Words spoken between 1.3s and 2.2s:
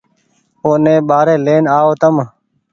لين آئو تم